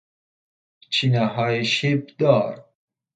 [0.89, 2.65] چینههای شیبدار